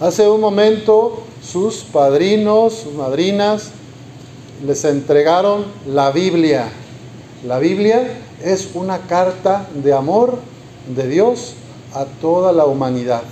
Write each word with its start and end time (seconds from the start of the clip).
Hace 0.00 0.28
un 0.28 0.40
momento 0.40 1.24
sus 1.42 1.82
padrinos, 1.82 2.72
sus 2.74 2.94
madrinas, 2.94 3.70
les 4.64 4.84
entregaron 4.84 5.64
la 5.88 6.12
Biblia. 6.12 6.68
La 7.44 7.58
Biblia 7.58 8.16
es 8.40 8.70
una 8.74 8.98
carta 8.98 9.66
de 9.74 9.92
amor 9.92 10.38
de 10.94 11.08
Dios 11.08 11.54
a 11.94 12.04
toda 12.04 12.52
la 12.52 12.64
humanidad. 12.64 13.22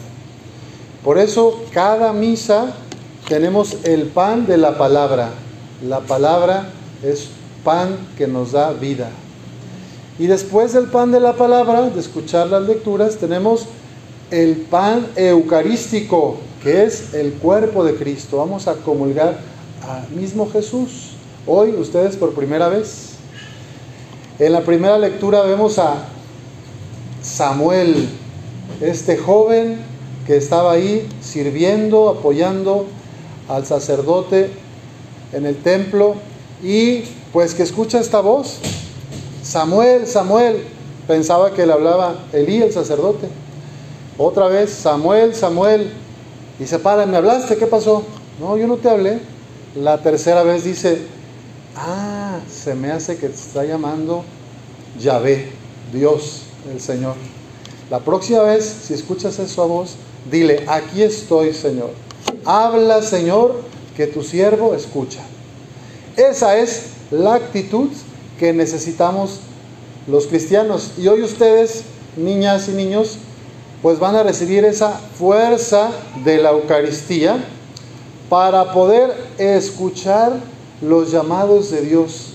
Por 1.04 1.18
eso 1.18 1.60
cada 1.72 2.12
misa 2.12 2.74
tenemos 3.28 3.76
el 3.84 4.06
pan 4.06 4.46
de 4.46 4.56
la 4.56 4.76
palabra. 4.76 5.30
La 5.86 6.00
palabra 6.00 6.70
es 7.04 7.28
pan 7.62 7.96
que 8.18 8.26
nos 8.26 8.50
da 8.50 8.72
vida. 8.72 9.10
Y 10.18 10.26
después 10.26 10.72
del 10.72 10.86
pan 10.86 11.12
de 11.12 11.20
la 11.20 11.34
palabra, 11.34 11.90
de 11.90 12.00
escuchar 12.00 12.48
las 12.48 12.62
lecturas, 12.62 13.18
tenemos 13.18 13.66
el 14.30 14.56
pan 14.56 15.06
eucarístico, 15.16 16.36
que 16.62 16.84
es 16.84 17.14
el 17.14 17.34
cuerpo 17.34 17.84
de 17.84 17.94
Cristo. 17.94 18.38
Vamos 18.38 18.66
a 18.66 18.74
comulgar 18.74 19.38
al 19.88 20.08
mismo 20.10 20.50
Jesús. 20.50 21.12
Hoy 21.46 21.70
ustedes 21.70 22.16
por 22.16 22.34
primera 22.34 22.68
vez. 22.68 23.10
En 24.38 24.52
la 24.52 24.62
primera 24.62 24.98
lectura 24.98 25.42
vemos 25.42 25.78
a 25.78 26.04
Samuel, 27.22 28.08
este 28.80 29.16
joven 29.16 29.78
que 30.26 30.36
estaba 30.36 30.72
ahí 30.72 31.08
sirviendo, 31.22 32.08
apoyando 32.08 32.86
al 33.48 33.64
sacerdote 33.64 34.50
en 35.32 35.46
el 35.46 35.56
templo 35.56 36.16
y 36.62 37.02
pues 37.32 37.54
que 37.54 37.62
escucha 37.62 38.00
esta 38.00 38.20
voz. 38.20 38.58
Samuel, 39.42 40.06
Samuel, 40.06 40.64
pensaba 41.06 41.52
que 41.52 41.64
le 41.64 41.72
hablaba 41.72 42.26
Elí, 42.32 42.60
el 42.60 42.72
sacerdote. 42.72 43.28
Otra 44.18 44.48
vez, 44.48 44.70
Samuel, 44.70 45.34
Samuel. 45.34 45.92
Y 46.58 46.66
se 46.66 46.78
para, 46.78 47.04
¿me 47.04 47.18
hablaste? 47.18 47.56
¿Qué 47.56 47.66
pasó? 47.66 48.02
No, 48.40 48.56
yo 48.56 48.66
no 48.66 48.76
te 48.76 48.88
hablé. 48.88 49.20
La 49.74 50.02
tercera 50.02 50.42
vez 50.42 50.64
dice, 50.64 51.02
ah, 51.76 52.38
se 52.50 52.74
me 52.74 52.90
hace 52.90 53.18
que 53.18 53.28
te 53.28 53.34
está 53.34 53.64
llamando 53.64 54.24
Yahvé, 54.98 55.50
Dios, 55.92 56.42
el 56.72 56.80
Señor. 56.80 57.14
La 57.90 58.00
próxima 58.00 58.42
vez, 58.42 58.64
si 58.64 58.94
escuchas 58.94 59.38
esa 59.38 59.62
voz, 59.62 59.96
dile, 60.30 60.64
aquí 60.66 61.02
estoy, 61.02 61.52
Señor. 61.52 61.90
Habla, 62.46 63.02
Señor, 63.02 63.60
que 63.96 64.06
tu 64.06 64.22
siervo 64.22 64.74
escucha. 64.74 65.20
Esa 66.16 66.56
es 66.56 66.86
la 67.10 67.34
actitud 67.34 67.90
que 68.38 68.54
necesitamos 68.54 69.40
los 70.06 70.26
cristianos. 70.26 70.92
Y 70.96 71.08
hoy 71.08 71.22
ustedes, 71.22 71.82
niñas 72.16 72.68
y 72.68 72.72
niños, 72.72 73.18
pues 73.86 74.00
van 74.00 74.16
a 74.16 74.24
recibir 74.24 74.64
esa 74.64 74.94
fuerza 75.16 75.92
de 76.24 76.38
la 76.38 76.50
Eucaristía 76.50 77.36
para 78.28 78.72
poder 78.72 79.14
escuchar 79.38 80.40
los 80.82 81.12
llamados 81.12 81.70
de 81.70 81.82
Dios. 81.82 82.32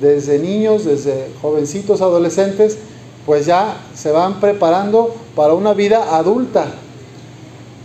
Desde 0.00 0.38
niños, 0.38 0.84
desde 0.84 1.32
jovencitos, 1.42 2.00
adolescentes, 2.00 2.78
pues 3.26 3.44
ya 3.44 3.76
se 3.92 4.12
van 4.12 4.38
preparando 4.38 5.12
para 5.34 5.54
una 5.54 5.74
vida 5.74 6.16
adulta. 6.16 6.66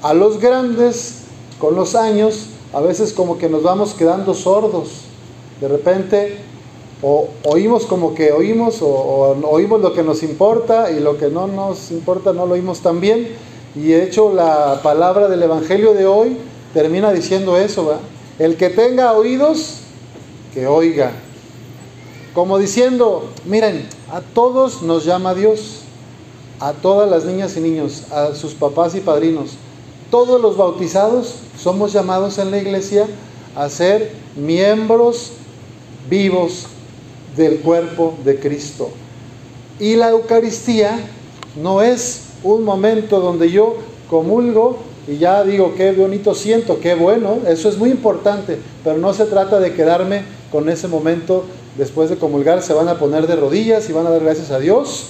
A 0.04 0.14
los 0.14 0.40
grandes, 0.40 1.22
con 1.58 1.74
los 1.74 1.96
años, 1.96 2.50
a 2.74 2.80
veces 2.80 3.12
como 3.12 3.40
que 3.40 3.50
nos 3.50 3.64
vamos 3.64 3.96
quedando 3.96 4.36
sordos. 4.36 5.06
De 5.60 5.68
repente 5.68 6.38
o 7.02 7.30
oímos 7.46 7.86
como 7.86 8.14
que 8.14 8.32
oímos, 8.32 8.82
o, 8.82 9.38
oímos 9.50 9.82
lo 9.82 9.94
que 9.94 10.04
nos 10.04 10.22
importa 10.24 10.92
y 10.92 11.00
lo 11.00 11.18
que 11.18 11.30
no 11.30 11.48
nos 11.48 11.92
importa 11.92 12.34
no 12.34 12.46
lo 12.46 12.54
oímos 12.54 12.80
tan 12.80 13.00
bien. 13.00 13.30
Y 13.76 13.90
de 13.90 14.04
hecho 14.04 14.34
la 14.34 14.82
palabra 14.84 15.30
del 15.30 15.44
Evangelio 15.44 15.94
de 15.94 16.06
hoy 16.06 16.38
termina 16.74 17.12
diciendo 17.12 17.58
eso, 17.58 18.00
El 18.38 18.58
que 18.58 18.70
tenga 18.70 19.14
oídos, 19.14 19.78
que 20.54 20.68
oiga. 20.68 21.12
Como 22.34 22.58
diciendo, 22.58 23.30
miren, 23.46 23.88
a 24.12 24.22
todos 24.22 24.82
nos 24.82 25.06
llama 25.06 25.34
Dios, 25.34 25.82
a 26.60 26.74
todas 26.74 27.10
las 27.10 27.26
niñas 27.26 27.56
y 27.58 27.62
niños, 27.62 28.12
a 28.12 28.36
sus 28.36 28.54
papás 28.54 28.96
y 28.96 29.00
padrinos. 29.00 29.52
Todos 30.12 30.42
los 30.42 30.58
bautizados 30.58 31.36
somos 31.58 31.94
llamados 31.94 32.38
en 32.40 32.52
la 32.52 32.58
iglesia 32.58 33.08
a 33.56 33.70
ser 33.70 34.12
miembros 34.36 35.32
vivos 36.10 36.68
del 37.40 37.62
cuerpo 37.62 38.16
de 38.26 38.38
Cristo. 38.38 38.90
Y 39.80 39.96
la 39.96 40.10
Eucaristía 40.10 41.00
no 41.62 41.82
es 41.82 42.24
un 42.44 42.64
momento 42.64 43.22
donde 43.22 43.50
yo 43.50 43.78
comulgo 44.10 44.78
y 45.08 45.18
ya 45.18 45.44
digo 45.44 45.74
qué 45.76 45.94
bonito 45.94 46.36
siento, 46.36 46.80
qué 46.82 46.94
bueno, 46.96 47.38
eso 47.48 47.70
es 47.70 47.78
muy 47.78 47.90
importante, 47.90 48.60
pero 48.84 48.98
no 48.98 49.14
se 49.14 49.26
trata 49.26 49.60
de 49.60 49.74
quedarme 49.74 50.24
con 50.52 50.68
ese 50.70 50.88
momento 50.90 51.46
después 51.78 52.10
de 52.10 52.18
comulgar, 52.18 52.62
se 52.62 52.74
van 52.74 52.90
a 52.90 53.00
poner 53.00 53.26
de 53.26 53.38
rodillas 53.38 53.90
y 53.90 53.94
van 53.94 54.06
a 54.06 54.10
dar 54.10 54.22
gracias 54.22 54.52
a 54.52 54.60
Dios, 54.60 55.06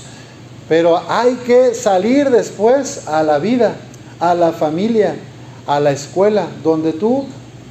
pero 0.70 1.02
hay 1.10 1.34
que 1.48 1.74
salir 1.74 2.30
después 2.30 3.08
a 3.08 3.24
la 3.24 3.40
vida, 3.40 3.76
a 4.20 4.36
la 4.36 4.52
familia, 4.52 5.16
a 5.66 5.80
la 5.80 5.92
escuela, 5.92 6.48
donde 6.64 6.94
tú 6.94 7.26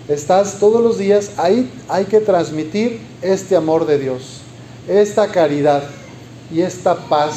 estás 0.08 0.58
todos 0.58 0.82
los 0.82 0.98
días, 0.98 1.30
ahí 1.36 1.70
hay 1.88 2.06
que 2.06 2.18
transmitir 2.18 3.00
este 3.22 3.54
amor 3.54 3.86
de 3.86 3.98
Dios 3.98 4.42
esta 4.88 5.28
caridad 5.28 5.82
y 6.52 6.62
esta 6.62 6.94
paz. 6.96 7.34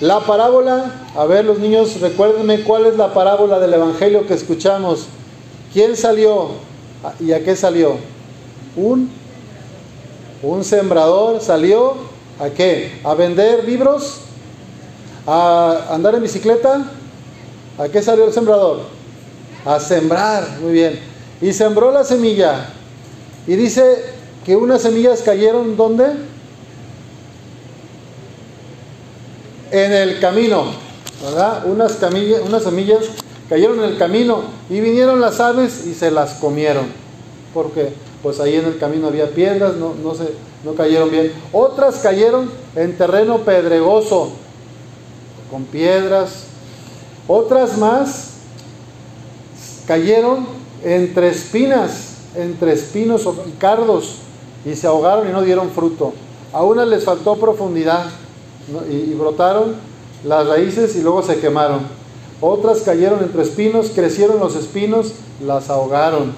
La 0.00 0.20
parábola, 0.20 1.06
a 1.16 1.24
ver 1.26 1.44
los 1.44 1.58
niños, 1.58 2.00
recuérdenme 2.00 2.62
cuál 2.62 2.86
es 2.86 2.96
la 2.96 3.12
parábola 3.12 3.58
del 3.58 3.74
Evangelio 3.74 4.26
que 4.26 4.34
escuchamos. 4.34 5.06
¿Quién 5.72 5.96
salió 5.96 6.50
y 7.20 7.32
a 7.32 7.42
qué 7.44 7.54
salió? 7.56 7.96
Un, 8.76 9.10
un 10.42 10.64
sembrador 10.64 11.40
salió 11.40 11.94
a 12.40 12.48
qué? 12.50 13.00
¿A 13.04 13.14
vender 13.14 13.64
libros? 13.64 14.22
¿A 15.26 15.86
andar 15.90 16.14
en 16.14 16.22
bicicleta? 16.22 16.84
¿A 17.78 17.88
qué 17.88 18.02
salió 18.02 18.24
el 18.24 18.32
sembrador? 18.32 18.80
A 19.64 19.78
sembrar, 19.78 20.58
muy 20.60 20.72
bien. 20.72 20.98
Y 21.40 21.52
sembró 21.52 21.92
la 21.92 22.04
semilla. 22.04 22.70
Y 23.46 23.54
dice 23.54 24.11
que 24.44 24.56
unas 24.56 24.82
semillas 24.82 25.22
cayeron 25.22 25.76
¿dónde? 25.76 26.06
En 29.70 29.92
el 29.92 30.20
camino, 30.20 30.66
¿verdad? 31.22 31.64
Unas, 31.66 31.92
semillas 31.92 33.04
cayeron 33.48 33.78
en 33.78 33.84
el 33.84 33.98
camino 33.98 34.42
y 34.68 34.80
vinieron 34.80 35.20
las 35.20 35.40
aves 35.40 35.86
y 35.86 35.94
se 35.94 36.10
las 36.10 36.34
comieron. 36.34 36.86
Porque 37.54 37.94
pues 38.22 38.38
ahí 38.38 38.56
en 38.56 38.66
el 38.66 38.78
camino 38.78 39.08
había 39.08 39.30
piedras, 39.30 39.76
no, 39.76 39.94
no, 39.94 40.14
se, 40.14 40.34
no 40.62 40.74
cayeron 40.74 41.10
bien. 41.10 41.32
Otras 41.52 41.96
cayeron 41.96 42.50
en 42.76 42.98
terreno 42.98 43.38
pedregoso, 43.38 44.32
con 45.50 45.64
piedras. 45.64 46.44
Otras 47.26 47.78
más 47.78 48.32
cayeron 49.86 50.46
entre 50.84 51.28
espinas, 51.28 52.16
entre 52.36 52.72
espinos 52.72 53.26
y 53.46 53.52
cardos 53.52 54.16
y 54.64 54.74
se 54.74 54.86
ahogaron 54.86 55.28
y 55.28 55.32
no 55.32 55.42
dieron 55.42 55.70
fruto. 55.70 56.12
A 56.52 56.62
unas 56.62 56.86
les 56.88 57.04
faltó 57.04 57.36
profundidad 57.36 58.06
y, 58.90 59.14
brotaron 59.14 59.74
las 60.24 60.46
raíces 60.46 60.94
y 60.96 61.02
luego 61.02 61.22
se 61.22 61.38
quemaron. 61.38 61.80
Otras 62.40 62.80
cayeron 62.80 63.22
entre 63.22 63.42
espinos, 63.42 63.90
crecieron 63.94 64.38
los 64.38 64.56
espinos, 64.56 65.12
las 65.44 65.70
ahogaron. 65.70 66.32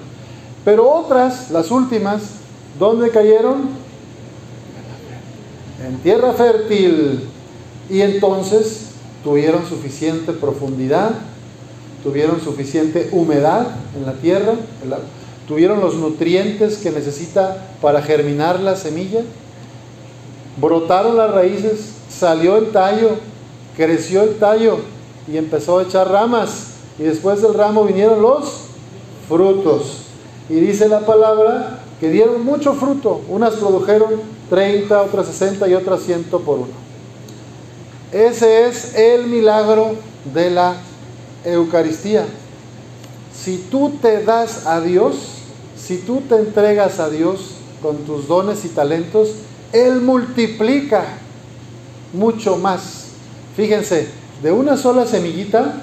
Pero 0.63 0.89
otras, 0.89 1.51
las 1.51 1.71
últimas, 1.71 2.21
¿dónde 2.79 3.09
cayeron? 3.09 3.69
En 5.85 5.97
tierra 5.97 6.33
fértil. 6.33 7.27
Y 7.89 8.01
entonces 8.01 8.91
tuvieron 9.23 9.65
suficiente 9.67 10.31
profundidad, 10.33 11.11
tuvieron 12.03 12.41
suficiente 12.41 13.09
humedad 13.11 13.67
en 13.95 14.05
la 14.05 14.13
tierra, 14.13 14.53
tuvieron 15.47 15.79
los 15.79 15.95
nutrientes 15.95 16.77
que 16.77 16.91
necesita 16.91 17.67
para 17.81 18.01
germinar 18.01 18.59
la 18.59 18.75
semilla, 18.75 19.21
brotaron 20.57 21.17
las 21.17 21.31
raíces, 21.31 21.91
salió 22.09 22.57
el 22.57 22.71
tallo, 22.71 23.11
creció 23.75 24.23
el 24.23 24.37
tallo 24.37 24.79
y 25.31 25.37
empezó 25.37 25.79
a 25.79 25.83
echar 25.83 26.09
ramas. 26.09 26.67
Y 26.97 27.03
después 27.03 27.41
del 27.41 27.53
ramo 27.53 27.83
vinieron 27.83 28.21
los 28.21 28.65
frutos. 29.27 30.03
Y 30.49 30.55
dice 30.55 30.87
la 30.87 31.01
palabra 31.01 31.79
que 31.99 32.09
dieron 32.09 32.43
mucho 32.43 32.73
fruto. 32.73 33.21
Unas 33.27 33.55
produjeron 33.55 34.21
30, 34.49 35.01
otras 35.01 35.27
60 35.27 35.67
y 35.67 35.73
otras 35.73 36.01
100 36.01 36.23
por 36.23 36.59
uno. 36.59 36.85
Ese 38.11 38.67
es 38.67 38.95
el 38.95 39.27
milagro 39.27 39.95
de 40.33 40.51
la 40.51 40.75
Eucaristía. 41.43 42.25
Si 43.33 43.57
tú 43.69 43.93
te 44.01 44.23
das 44.23 44.65
a 44.65 44.79
Dios, 44.79 45.34
si 45.77 45.97
tú 45.97 46.21
te 46.27 46.35
entregas 46.35 46.99
a 46.99 47.09
Dios 47.09 47.51
con 47.81 47.97
tus 47.99 48.27
dones 48.27 48.65
y 48.65 48.69
talentos, 48.69 49.29
Él 49.71 50.01
multiplica 50.01 51.05
mucho 52.13 52.57
más. 52.57 53.07
Fíjense, 53.55 54.07
de 54.41 54.51
una 54.51 54.77
sola 54.77 55.05
semillita 55.05 55.81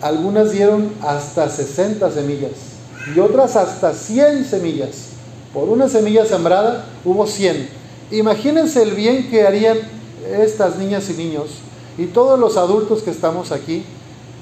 algunas 0.00 0.52
dieron 0.52 0.92
hasta 1.00 1.48
60 1.48 2.10
semillas 2.10 2.52
y 3.14 3.20
otras 3.20 3.56
hasta 3.56 3.94
100 3.94 4.44
semillas. 4.44 5.08
Por 5.52 5.68
una 5.68 5.88
semilla 5.88 6.26
sembrada 6.26 6.86
hubo 7.04 7.26
100. 7.26 7.68
Imagínense 8.10 8.82
el 8.82 8.92
bien 8.92 9.30
que 9.30 9.46
harían 9.46 9.78
estas 10.38 10.76
niñas 10.76 11.08
y 11.10 11.14
niños 11.14 11.46
y 11.96 12.06
todos 12.06 12.38
los 12.38 12.56
adultos 12.56 13.02
que 13.02 13.10
estamos 13.10 13.52
aquí 13.52 13.84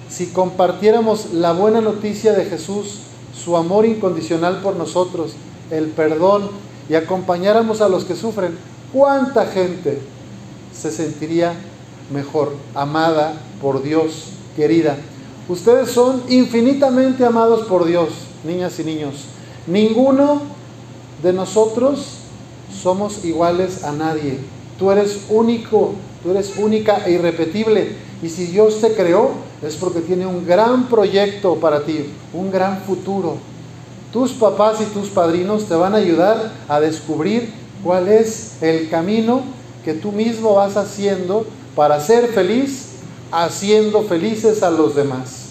si 0.08 0.26
compartiéramos 0.26 1.32
la 1.32 1.52
buena 1.52 1.80
noticia 1.80 2.32
de 2.32 2.44
Jesús, 2.44 2.98
su 3.34 3.56
amor 3.56 3.86
incondicional 3.86 4.60
por 4.60 4.76
nosotros, 4.76 5.32
el 5.70 5.86
perdón 5.86 6.50
y 6.88 6.94
acompañáramos 6.94 7.80
a 7.80 7.88
los 7.88 8.04
que 8.04 8.14
sufren. 8.14 8.56
¿Cuánta 8.92 9.46
gente 9.46 10.00
se 10.72 10.90
sentiría 10.90 11.54
mejor, 12.12 12.54
amada 12.74 13.34
por 13.60 13.82
Dios, 13.82 14.30
querida? 14.56 14.96
Ustedes 15.48 15.90
son 15.90 16.22
infinitamente 16.28 17.24
amados 17.24 17.66
por 17.66 17.84
Dios, 17.84 18.10
niñas 18.44 18.78
y 18.78 18.84
niños. 18.84 19.24
Ninguno 19.66 20.42
de 21.22 21.32
nosotros 21.32 22.18
somos 22.82 23.24
iguales 23.24 23.84
a 23.84 23.92
nadie. 23.92 24.38
Tú 24.78 24.90
eres 24.90 25.26
único, 25.28 25.94
tú 26.22 26.30
eres 26.30 26.54
única 26.58 27.04
e 27.06 27.12
irrepetible. 27.12 27.96
Y 28.22 28.28
si 28.28 28.46
Dios 28.46 28.80
te 28.80 28.92
creó, 28.94 29.30
es 29.62 29.76
porque 29.76 30.00
tiene 30.00 30.26
un 30.26 30.46
gran 30.46 30.88
proyecto 30.88 31.56
para 31.56 31.84
ti, 31.84 32.06
un 32.32 32.50
gran 32.50 32.82
futuro. 32.82 33.36
Tus 34.12 34.32
papás 34.32 34.80
y 34.80 34.84
tus 34.86 35.08
padrinos 35.08 35.66
te 35.66 35.74
van 35.74 35.94
a 35.94 35.98
ayudar 35.98 36.52
a 36.68 36.80
descubrir 36.80 37.52
cuál 37.82 38.08
es 38.08 38.62
el 38.62 38.90
camino 38.90 39.42
que 39.84 39.94
tú 39.94 40.12
mismo 40.12 40.54
vas 40.54 40.76
haciendo 40.76 41.46
para 41.74 42.00
ser 42.00 42.28
feliz, 42.28 42.90
haciendo 43.30 44.02
felices 44.02 44.62
a 44.62 44.70
los 44.70 44.94
demás. 44.94 45.46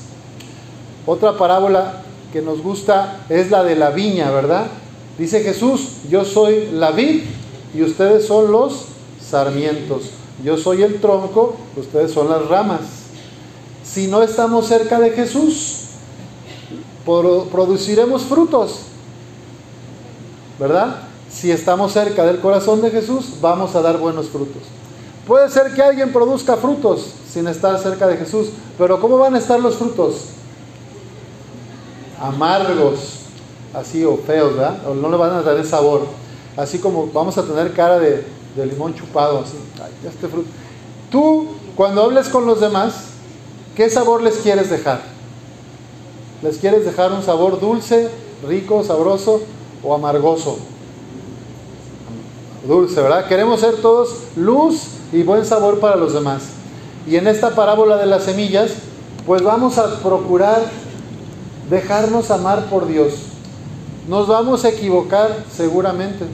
Otra 1.05 1.37
parábola 1.37 2.03
que 2.31 2.41
nos 2.41 2.61
gusta 2.61 3.21
es 3.29 3.49
la 3.49 3.63
de 3.63 3.75
la 3.75 3.89
viña, 3.89 4.29
¿verdad? 4.31 4.67
Dice 5.17 5.41
Jesús, 5.41 5.97
yo 6.09 6.23
soy 6.25 6.69
la 6.71 6.91
vid 6.91 7.23
y 7.73 7.81
ustedes 7.81 8.27
son 8.27 8.51
los 8.51 8.85
sarmientos. 9.21 10.11
Yo 10.43 10.57
soy 10.57 10.83
el 10.83 10.99
tronco, 10.99 11.55
ustedes 11.77 12.11
son 12.11 12.29
las 12.29 12.47
ramas. 12.47 13.00
Si 13.83 14.07
no 14.07 14.21
estamos 14.21 14.67
cerca 14.67 14.99
de 14.99 15.11
Jesús, 15.11 15.85
produciremos 17.05 18.23
frutos, 18.23 18.81
¿verdad? 20.59 20.97
Si 21.29 21.51
estamos 21.51 21.91
cerca 21.91 22.25
del 22.25 22.39
corazón 22.39 22.81
de 22.81 22.91
Jesús, 22.91 23.35
vamos 23.41 23.75
a 23.75 23.81
dar 23.81 23.97
buenos 23.97 24.27
frutos. 24.27 24.63
Puede 25.25 25.49
ser 25.49 25.73
que 25.73 25.81
alguien 25.81 26.11
produzca 26.11 26.57
frutos 26.57 27.13
sin 27.31 27.47
estar 27.47 27.77
cerca 27.79 28.07
de 28.07 28.17
Jesús, 28.17 28.49
pero 28.77 28.99
¿cómo 28.99 29.17
van 29.17 29.35
a 29.35 29.39
estar 29.39 29.59
los 29.59 29.75
frutos? 29.75 30.25
Amargos, 32.19 33.21
así 33.73 34.03
o 34.03 34.17
feos, 34.17 34.55
¿verdad? 34.55 34.87
O 34.87 34.93
no 34.93 35.09
le 35.09 35.17
van 35.17 35.31
a 35.31 35.41
dar 35.41 35.57
el 35.57 35.65
sabor. 35.65 36.05
Así 36.57 36.79
como 36.79 37.07
vamos 37.07 37.37
a 37.37 37.43
tener 37.43 37.73
cara 37.73 37.97
de, 37.97 38.25
limón 38.57 38.93
chupado, 38.93 39.39
así. 39.39 39.57
Ay, 39.81 39.91
este 40.07 40.27
fruto. 40.27 40.49
Tú, 41.09 41.47
cuando 41.75 42.03
hables 42.03 42.27
con 42.29 42.45
los 42.45 42.59
demás, 42.59 43.10
¿qué 43.75 43.89
sabor 43.89 44.21
les 44.21 44.37
quieres 44.37 44.69
dejar? 44.69 45.01
¿Les 46.41 46.57
quieres 46.57 46.85
dejar 46.85 47.11
un 47.11 47.21
sabor 47.21 47.59
dulce, 47.59 48.09
rico, 48.47 48.83
sabroso 48.83 49.41
o 49.83 49.93
amargoso? 49.93 50.57
Dulce, 52.67 53.01
¿verdad? 53.01 53.27
Queremos 53.27 53.59
ser 53.59 53.75
todos 53.77 54.15
luz 54.35 54.83
y 55.11 55.23
buen 55.23 55.45
sabor 55.45 55.79
para 55.79 55.95
los 55.95 56.13
demás. 56.13 56.43
Y 57.07 57.15
en 57.15 57.27
esta 57.27 57.55
parábola 57.55 57.97
de 57.97 58.05
las 58.05 58.23
semillas, 58.23 58.71
pues 59.25 59.43
vamos 59.43 59.77
a 59.77 59.99
procurar 60.01 60.61
dejarnos 61.69 62.31
amar 62.31 62.65
por 62.69 62.87
Dios. 62.87 63.13
Nos 64.07 64.27
vamos 64.27 64.65
a 64.65 64.69
equivocar 64.69 65.45
seguramente. 65.55 66.25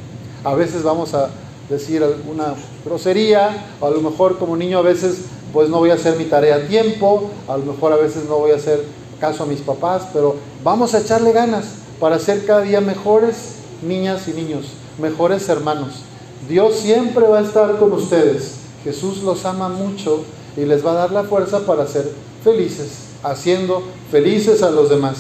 A 0.44 0.54
veces 0.54 0.84
vamos 0.84 1.14
a 1.14 1.30
decir 1.70 2.02
alguna 2.04 2.56
grosería, 2.86 3.76
o 3.80 3.88
a 3.88 3.90
lo 3.90 4.02
mejor 4.02 4.38
como 4.38 4.56
niño 4.56 4.80
a 4.80 4.84
veces 4.84 5.26
pues 5.54 5.70
no 5.70 5.80
voy 5.80 5.90
a 5.90 5.96
hacer 5.96 6.18
mi 6.18 6.26
tarea 6.26 6.58
a 6.58 6.68
tiempo, 6.68 7.30
a 7.48 7.58
lo 7.58 7.66
mejor 7.66 7.94
a 7.94 7.98
veces 7.98 8.26
no 8.28 8.38
voy 8.38 8.52
a 8.52 8.56
hacer 8.56 8.84
caso 9.20 9.44
a 9.44 9.46
mis 9.46 9.62
papás, 9.62 10.08
pero 10.14 10.36
vamos 10.64 10.94
a 10.94 11.00
echarle 11.00 11.32
ganas 11.32 11.66
para 12.00 12.20
ser 12.20 12.46
cada 12.46 12.62
día 12.62 12.82
mejores 12.82 13.56
niñas 13.82 14.28
y 14.28 14.32
niños, 14.32 14.68
mejores 15.00 15.48
hermanos. 15.50 16.02
Dios 16.48 16.76
siempre 16.76 17.26
va 17.28 17.40
a 17.40 17.44
estar 17.44 17.78
con 17.78 17.92
ustedes. 17.94 18.56
Jesús 18.84 19.24
los 19.24 19.46
ama 19.46 19.70
mucho 19.70 20.24
y 20.56 20.66
les 20.66 20.86
va 20.86 20.92
a 20.92 20.96
dar 20.96 21.12
la 21.12 21.24
fuerza 21.24 21.62
para 21.66 21.88
ser 21.88 22.10
felices, 22.44 23.08
haciendo 23.24 23.84
felices 24.12 24.64
a 24.64 24.72
los 24.72 24.90
demás. 24.90 25.18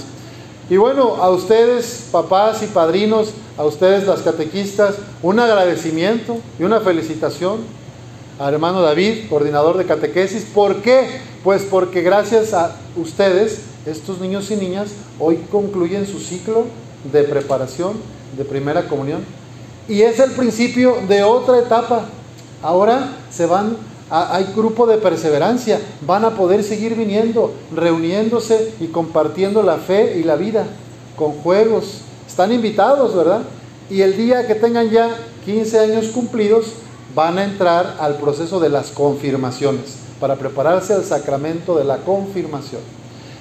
Y 0.69 0.77
bueno, 0.77 1.15
a 1.15 1.29
ustedes, 1.29 2.09
papás 2.11 2.61
y 2.61 2.67
padrinos, 2.67 3.29
a 3.57 3.63
ustedes 3.63 4.05
las 4.05 4.21
catequistas, 4.21 4.95
un 5.23 5.39
agradecimiento 5.39 6.37
y 6.59 6.63
una 6.63 6.81
felicitación 6.81 7.59
hermano 8.39 8.81
David, 8.81 9.29
coordinador 9.29 9.77
de 9.77 9.85
catequesis. 9.85 10.43
¿Por 10.43 10.81
qué? 10.81 11.07
Pues 11.43 11.63
porque 11.63 12.01
gracias 12.01 12.53
a 12.53 12.75
ustedes 12.95 13.61
estos 13.85 14.19
niños 14.19 14.51
y 14.51 14.55
niñas 14.55 14.89
hoy 15.19 15.37
concluyen 15.51 16.05
su 16.05 16.19
ciclo 16.19 16.65
de 17.11 17.23
preparación 17.23 17.93
de 18.37 18.45
primera 18.45 18.87
comunión. 18.87 19.23
Y 19.87 20.01
es 20.01 20.19
el 20.19 20.31
principio 20.31 20.97
de 21.07 21.23
otra 21.23 21.59
etapa. 21.59 22.05
Ahora 22.61 23.09
se 23.31 23.45
van, 23.45 23.77
hay 24.09 24.45
grupo 24.55 24.85
de 24.85 24.97
perseverancia, 24.97 25.79
van 26.01 26.25
a 26.25 26.31
poder 26.31 26.63
seguir 26.63 26.95
viniendo, 26.95 27.53
reuniéndose 27.73 28.73
y 28.79 28.87
compartiendo 28.87 29.63
la 29.63 29.77
fe 29.77 30.19
y 30.19 30.23
la 30.23 30.35
vida 30.35 30.67
con 31.15 31.31
juegos. 31.31 32.01
Están 32.27 32.51
invitados, 32.51 33.15
¿verdad? 33.15 33.41
Y 33.89 34.01
el 34.01 34.17
día 34.17 34.45
que 34.45 34.55
tengan 34.55 34.89
ya 34.89 35.15
15 35.45 35.79
años 35.79 36.07
cumplidos, 36.07 36.73
van 37.17 37.39
a 37.39 37.43
entrar 37.43 37.97
al 37.99 38.17
proceso 38.17 38.59
de 38.59 38.69
las 38.69 38.91
confirmaciones, 38.91 39.95
para 40.19 40.35
prepararse 40.35 40.93
al 40.93 41.03
sacramento 41.03 41.75
de 41.75 41.83
la 41.83 41.97
confirmación. 41.97 42.81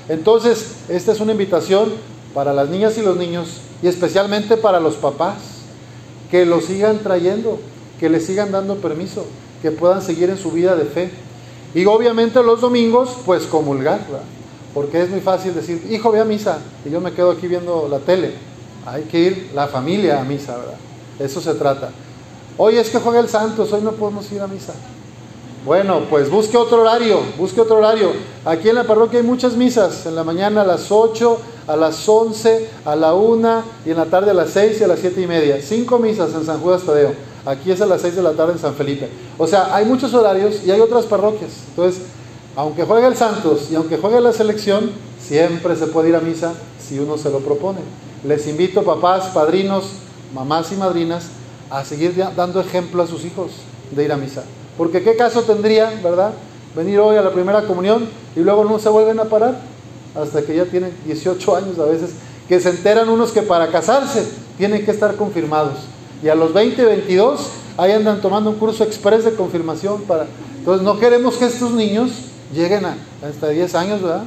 Entonces, 0.08 0.76
esta 0.88 1.12
es 1.12 1.20
una 1.20 1.32
invitación 1.32 1.93
para 2.32 2.55
las 2.55 2.70
niñas 2.70 2.96
y 2.96 3.02
los 3.02 3.19
niños 3.19 3.61
y 3.82 3.88
especialmente 3.88 4.56
para 4.56 4.81
los 4.81 4.94
papás, 4.94 5.37
que 6.31 6.46
lo 6.46 6.62
sigan 6.62 7.00
trayendo, 7.00 7.58
que 8.00 8.08
les 8.08 8.25
sigan 8.25 8.50
dando 8.50 8.76
permiso, 8.76 9.26
que 9.61 9.70
puedan 9.70 10.00
seguir 10.00 10.31
en 10.31 10.38
su 10.38 10.52
vida 10.52 10.75
de 10.75 10.87
fe. 10.87 11.11
Y 11.75 11.84
obviamente 11.84 12.43
los 12.43 12.62
domingos, 12.62 13.11
pues 13.26 13.43
comulgar, 13.44 14.00
porque 14.73 15.02
es 15.02 15.11
muy 15.11 15.20
fácil 15.20 15.55
decir, 15.55 15.87
hijo, 15.90 16.11
ve 16.11 16.20
a 16.20 16.25
misa, 16.25 16.61
y 16.83 16.88
yo 16.88 17.02
me 17.02 17.12
quedo 17.12 17.30
aquí 17.30 17.47
viendo 17.47 17.88
la 17.90 17.99
tele. 17.99 18.33
Hay 18.87 19.02
que 19.02 19.21
ir 19.21 19.50
la 19.54 19.68
familia 19.68 20.18
a 20.18 20.25
misa, 20.25 20.56
¿verdad? 20.56 20.78
Eso 21.18 21.42
se 21.42 21.52
trata. 21.56 21.90
Hoy 22.58 22.78
es 22.78 22.88
que 22.88 22.98
juega 22.98 23.20
el 23.20 23.28
Santos, 23.28 23.72
hoy 23.72 23.82
no 23.82 23.92
podemos 23.92 24.30
ir 24.32 24.40
a 24.40 24.46
misa. 24.46 24.72
Bueno, 25.66 26.02
pues 26.08 26.30
busque 26.30 26.56
otro 26.56 26.82
horario, 26.82 27.20
busque 27.36 27.60
otro 27.60 27.76
horario. 27.76 28.12
Aquí 28.44 28.68
en 28.68 28.76
la 28.76 28.84
parroquia 28.84 29.18
hay 29.18 29.26
muchas 29.26 29.56
misas, 29.56 30.06
en 30.06 30.14
la 30.14 30.25
mañana 30.25 30.62
a 30.62 30.64
las 30.64 30.90
8, 30.90 31.38
a 31.66 31.76
las 31.76 32.08
11, 32.08 32.70
a 32.84 32.96
la 32.96 33.14
1 33.14 33.62
y 33.84 33.90
en 33.90 33.96
la 33.96 34.06
tarde 34.06 34.30
a 34.30 34.34
las 34.34 34.50
6 34.50 34.80
y 34.80 34.84
a 34.84 34.86
las 34.86 35.00
7 35.00 35.20
y 35.20 35.26
media. 35.26 35.58
Cinco 35.60 35.98
misas 35.98 36.32
en 36.34 36.46
San 36.46 36.60
Judas 36.60 36.82
Tadeo. 36.82 37.14
Aquí 37.44 37.72
es 37.72 37.80
a 37.80 37.86
las 37.86 38.00
6 38.00 38.16
de 38.16 38.22
la 38.22 38.32
tarde 38.32 38.52
en 38.52 38.58
San 38.58 38.75
Felipe. 38.75 39.08
O 39.36 39.46
sea, 39.46 39.75
hay 39.75 39.84
muchos 39.84 40.14
horarios 40.14 40.62
y 40.64 40.70
hay 40.70 40.80
otras 40.80 41.04
parroquias. 41.04 41.50
Entonces, 41.70 42.02
aunque 42.54 42.84
juegue 42.84 43.06
el 43.06 43.16
Santos 43.16 43.68
y 43.70 43.75
aunque 43.75 43.98
juegue 43.98 44.20
la 44.20 44.32
selección, 44.32 44.92
siempre 45.20 45.76
se 45.76 45.88
puede 45.88 46.08
ir 46.08 46.16
a 46.16 46.20
misa 46.20 46.54
si 46.78 46.98
uno 46.98 47.18
se 47.18 47.28
lo 47.28 47.40
propone. 47.40 47.80
Les 48.25 48.46
invito, 48.46 48.82
papás, 48.82 49.26
padrinos, 49.34 49.84
mamás 50.32 50.72
y 50.72 50.76
madrinas, 50.76 51.26
a 51.70 51.85
seguir 51.85 52.14
dando 52.37 52.61
ejemplo 52.61 53.02
a 53.02 53.06
sus 53.06 53.25
hijos 53.25 53.50
de 53.90 54.04
ir 54.04 54.12
a 54.12 54.16
misa. 54.16 54.44
Porque 54.76 55.02
qué 55.02 55.16
caso 55.16 55.42
tendría, 55.42 55.90
¿verdad? 56.02 56.32
Venir 56.75 56.99
hoy 57.00 57.16
a 57.16 57.23
la 57.23 57.32
primera 57.32 57.62
comunión 57.62 58.08
y 58.35 58.40
luego 58.40 58.64
no 58.64 58.78
se 58.78 58.88
vuelven 58.88 59.18
a 59.20 59.25
parar 59.25 59.61
hasta 60.14 60.42
que 60.42 60.56
ya 60.56 60.64
tienen 60.64 60.92
18 61.04 61.56
años 61.56 61.78
a 61.78 61.85
veces, 61.85 62.11
que 62.49 62.61
se 62.61 62.70
enteran 62.70 63.08
unos 63.08 63.32
que 63.32 63.42
para 63.42 63.68
casarse 63.68 64.26
tienen 64.56 64.85
que 64.85 64.90
estar 64.90 65.16
confirmados. 65.16 65.78
Y 66.23 66.28
a 66.28 66.35
los 66.35 66.52
20, 66.52 66.85
22, 66.85 67.49
ahí 67.76 67.92
andan 67.92 68.20
tomando 68.20 68.50
un 68.50 68.56
curso 68.56 68.85
express 68.85 69.25
de 69.25 69.32
confirmación 69.32 70.02
para... 70.02 70.26
Entonces 70.58 70.82
no 70.82 70.99
queremos 70.99 71.37
que 71.37 71.46
estos 71.46 71.70
niños 71.73 72.11
lleguen 72.54 72.85
a 72.87 72.96
hasta 73.23 73.49
10 73.49 73.75
años, 73.75 74.02
¿verdad? 74.02 74.25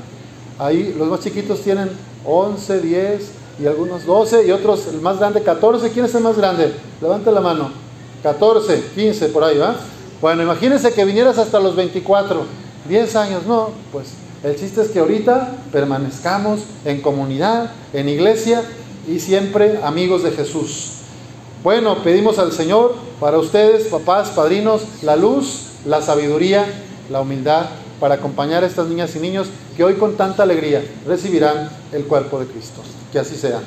Ahí 0.57 0.95
los 0.97 1.07
más 1.07 1.21
chiquitos 1.21 1.61
tienen 1.61 1.89
11, 2.25 2.81
10 2.81 3.31
y 3.61 3.67
algunos 3.67 4.05
12 4.05 4.47
y 4.47 4.51
otros, 4.51 4.87
el 4.87 5.01
más 5.01 5.19
grande 5.19 5.41
14. 5.41 5.91
¿Quién 5.91 6.05
es 6.05 6.15
el 6.15 6.23
más 6.23 6.37
grande? 6.37 6.73
Levante 7.01 7.31
la 7.31 7.41
mano. 7.41 7.71
14, 8.23 8.83
15 8.95 9.29
por 9.29 9.43
ahí, 9.43 9.57
¿va? 9.57 9.75
Bueno, 10.21 10.43
imagínense 10.43 10.93
que 10.93 11.05
vinieras 11.05 11.37
hasta 11.37 11.59
los 11.59 11.75
24, 11.75 12.43
10 12.87 13.15
años, 13.15 13.45
no, 13.45 13.69
pues 13.91 14.09
el 14.43 14.55
chiste 14.57 14.81
es 14.81 14.89
que 14.89 14.99
ahorita 14.99 15.57
permanezcamos 15.71 16.61
en 16.85 17.01
comunidad, 17.01 17.71
en 17.93 18.09
iglesia 18.09 18.63
y 19.07 19.19
siempre 19.19 19.79
amigos 19.83 20.23
de 20.23 20.31
Jesús. 20.31 20.91
Bueno, 21.63 22.03
pedimos 22.03 22.39
al 22.39 22.51
Señor 22.51 22.95
para 23.19 23.37
ustedes, 23.37 23.87
papás, 23.87 24.29
padrinos, 24.29 24.81
la 25.01 25.15
luz, 25.15 25.67
la 25.85 26.01
sabiduría, 26.01 26.65
la 27.09 27.21
humildad 27.21 27.65
para 27.99 28.15
acompañar 28.15 28.63
a 28.63 28.67
estas 28.67 28.87
niñas 28.87 29.15
y 29.15 29.19
niños 29.19 29.47
que 29.75 29.83
hoy 29.83 29.95
con 29.95 30.15
tanta 30.15 30.43
alegría 30.43 30.83
recibirán 31.05 31.69
el 31.91 32.05
cuerpo 32.05 32.39
de 32.39 32.47
Cristo. 32.47 32.81
Que 33.11 33.19
así 33.19 33.35
sea. 33.35 33.61